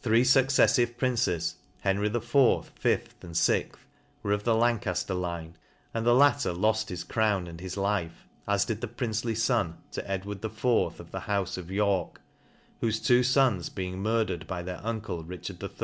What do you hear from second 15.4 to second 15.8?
III.